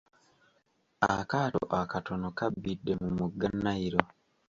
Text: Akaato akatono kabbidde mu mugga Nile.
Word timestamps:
Akaato 1.13 1.61
akatono 1.79 2.27
kabbidde 2.37 2.91
mu 3.01 3.09
mugga 3.17 3.47
Nile. 3.63 4.01